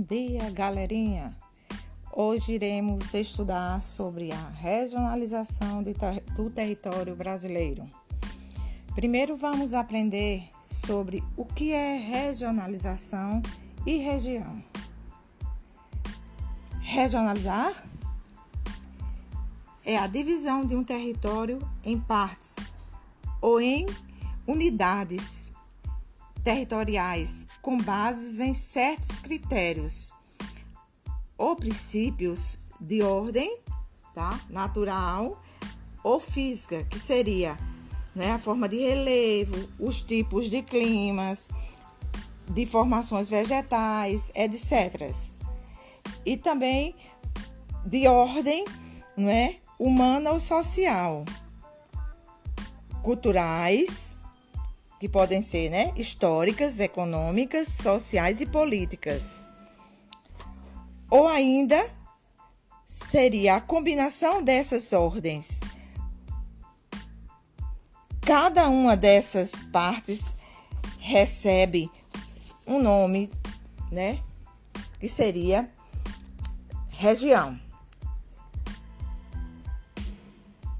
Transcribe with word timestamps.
dia, 0.00 0.50
galerinha! 0.50 1.36
Hoje 2.12 2.54
iremos 2.54 3.14
estudar 3.14 3.80
sobre 3.80 4.32
a 4.32 4.48
regionalização 4.48 5.84
do 6.34 6.50
território 6.50 7.14
brasileiro. 7.14 7.88
Primeiro 8.92 9.36
vamos 9.36 9.72
aprender 9.72 10.50
sobre 10.64 11.22
o 11.36 11.44
que 11.44 11.70
é 11.70 11.96
regionalização 11.96 13.40
e 13.86 13.98
região. 13.98 14.60
Regionalizar 16.80 17.84
é 19.84 19.96
a 19.96 20.08
divisão 20.08 20.66
de 20.66 20.74
um 20.74 20.82
território 20.82 21.60
em 21.84 22.00
partes 22.00 22.76
ou 23.40 23.60
em 23.60 23.86
unidades 24.44 25.54
territoriais 26.42 27.46
com 27.60 27.78
bases 27.78 28.40
em 28.40 28.54
certos 28.54 29.18
critérios 29.18 30.12
ou 31.38 31.56
princípios 31.56 32.58
de 32.80 33.02
ordem 33.02 33.58
tá? 34.14 34.40
natural 34.48 35.40
ou 36.02 36.18
física, 36.18 36.84
que 36.84 36.98
seria 36.98 37.56
né, 38.14 38.32
a 38.32 38.38
forma 38.38 38.68
de 38.68 38.78
relevo, 38.78 39.68
os 39.78 40.02
tipos 40.02 40.50
de 40.50 40.62
climas, 40.62 41.48
de 42.48 42.66
formações 42.66 43.28
vegetais, 43.28 44.30
etc. 44.34 45.10
E 46.24 46.36
também 46.36 46.94
de 47.86 48.06
ordem 48.06 48.64
não 49.16 49.28
é, 49.28 49.56
humana 49.78 50.30
ou 50.32 50.40
social, 50.40 51.24
culturais, 53.02 54.16
que 55.02 55.08
podem 55.08 55.42
ser 55.42 55.68
né, 55.68 55.92
históricas, 55.96 56.78
econômicas, 56.78 57.66
sociais 57.66 58.40
e 58.40 58.46
políticas. 58.46 59.50
Ou 61.10 61.26
ainda 61.26 61.90
seria 62.86 63.56
a 63.56 63.60
combinação 63.60 64.44
dessas 64.44 64.92
ordens. 64.92 65.58
Cada 68.20 68.68
uma 68.68 68.96
dessas 68.96 69.60
partes 69.72 70.36
recebe 71.00 71.90
um 72.64 72.80
nome, 72.80 73.28
né? 73.90 74.22
Que 75.00 75.08
seria 75.08 75.68
região. 76.90 77.58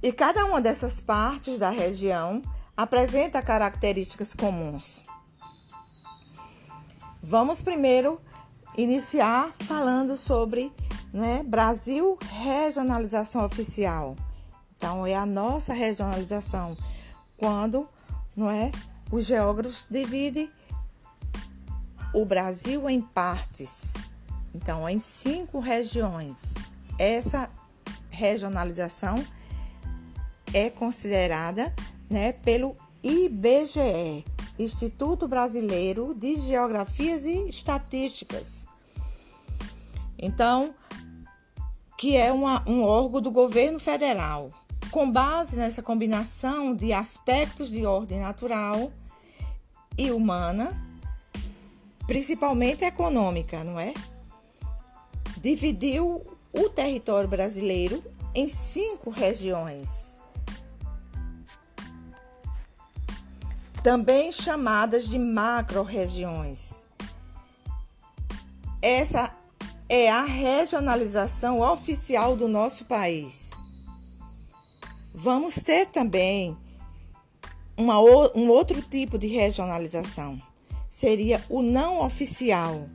E 0.00 0.12
cada 0.12 0.44
uma 0.44 0.60
dessas 0.60 1.00
partes 1.00 1.58
da 1.58 1.70
região 1.70 2.40
apresenta 2.82 3.40
características 3.40 4.34
comuns. 4.34 5.04
Vamos 7.22 7.62
primeiro 7.62 8.20
iniciar 8.76 9.52
falando 9.60 10.16
sobre 10.16 10.72
né, 11.12 11.44
Brasil 11.44 12.18
regionalização 12.28 13.44
oficial. 13.44 14.16
Então 14.76 15.06
é 15.06 15.14
a 15.14 15.24
nossa 15.24 15.72
regionalização 15.72 16.76
quando 17.38 17.88
não 18.36 18.50
é 18.50 18.72
os 19.12 19.26
geógrafos 19.26 19.86
dividem 19.88 20.50
o 22.12 22.24
Brasil 22.24 22.90
em 22.90 23.00
partes. 23.00 23.94
Então 24.52 24.88
em 24.88 24.98
cinco 24.98 25.60
regiões. 25.60 26.54
Essa 26.98 27.48
regionalização 28.10 29.24
é 30.52 30.68
considerada 30.68 31.72
né, 32.12 32.32
pelo 32.32 32.76
IBGE, 33.02 34.24
Instituto 34.58 35.26
Brasileiro 35.26 36.14
de 36.14 36.36
Geografias 36.36 37.24
e 37.24 37.48
Estatísticas. 37.48 38.66
Então, 40.18 40.74
que 41.96 42.16
é 42.16 42.30
uma, 42.30 42.62
um 42.68 42.84
órgão 42.84 43.20
do 43.20 43.30
governo 43.30 43.80
federal, 43.80 44.50
com 44.90 45.10
base 45.10 45.56
nessa 45.56 45.82
combinação 45.82 46.74
de 46.76 46.92
aspectos 46.92 47.70
de 47.70 47.86
ordem 47.86 48.20
natural 48.20 48.92
e 49.96 50.10
humana, 50.10 50.70
principalmente 52.06 52.84
econômica, 52.84 53.64
não 53.64 53.80
é? 53.80 53.94
Dividiu 55.38 56.22
o 56.52 56.68
território 56.68 57.28
brasileiro 57.28 58.02
em 58.34 58.46
cinco 58.48 59.10
regiões 59.10 60.11
também 63.82 64.30
chamadas 64.30 65.08
de 65.08 65.18
macro-regiões. 65.18 66.84
Essa 68.80 69.30
é 69.88 70.08
a 70.08 70.24
regionalização 70.24 71.60
oficial 71.60 72.36
do 72.36 72.46
nosso 72.46 72.84
país. 72.84 73.50
Vamos 75.14 75.56
ter 75.56 75.86
também 75.86 76.56
uma, 77.76 77.98
um 78.00 78.48
outro 78.48 78.80
tipo 78.80 79.18
de 79.18 79.26
regionalização, 79.26 80.40
seria 80.88 81.44
o 81.48 81.60
não 81.60 82.04
oficial. 82.04 82.88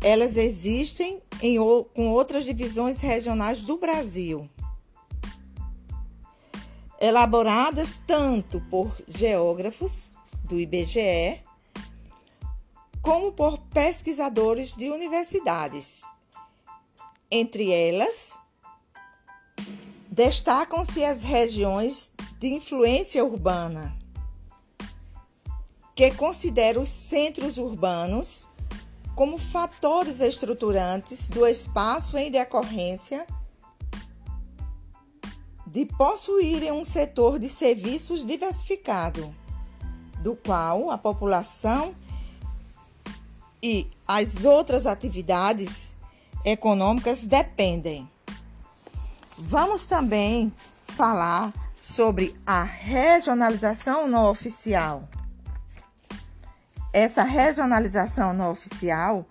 Elas 0.00 0.36
existem 0.36 1.20
em, 1.40 1.56
com 1.94 2.08
outras 2.08 2.44
divisões 2.44 3.00
regionais 3.00 3.62
do 3.62 3.78
Brasil 3.78 4.48
elaboradas 7.00 8.00
tanto 8.06 8.60
por 8.70 8.94
geógrafos 9.06 10.10
do 10.44 10.58
IBGE 10.58 11.42
como 13.00 13.32
por 13.32 13.58
pesquisadores 13.58 14.74
de 14.74 14.90
universidades. 14.90 16.02
Entre 17.30 17.72
elas, 17.72 18.38
destacam-se 20.10 21.04
as 21.04 21.22
regiões 21.22 22.10
de 22.38 22.48
influência 22.48 23.24
urbana, 23.24 23.96
que 25.94 26.10
consideram 26.12 26.82
os 26.82 26.88
centros 26.88 27.58
urbanos 27.58 28.48
como 29.14 29.36
fatores 29.36 30.20
estruturantes 30.20 31.28
do 31.28 31.46
espaço 31.46 32.16
em 32.16 32.30
decorrência 32.30 33.26
de 35.72 35.84
possuírem 35.84 36.72
um 36.72 36.84
setor 36.84 37.38
de 37.38 37.48
serviços 37.48 38.24
diversificado, 38.24 39.34
do 40.22 40.34
qual 40.34 40.90
a 40.90 40.96
população 40.96 41.94
e 43.62 43.86
as 44.06 44.44
outras 44.44 44.86
atividades 44.86 45.94
econômicas 46.44 47.26
dependem. 47.26 48.08
Vamos 49.36 49.86
também 49.86 50.52
falar 50.86 51.52
sobre 51.74 52.34
a 52.46 52.62
regionalização 52.62 54.08
não 54.08 54.26
oficial. 54.30 55.06
Essa 56.92 57.22
regionalização 57.22 58.32
não 58.32 58.50
oficial 58.50 59.26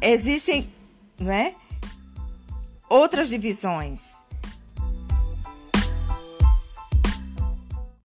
existem, 0.00 0.72
né, 1.18 1.54
outras 2.88 3.28
divisões 3.28 4.26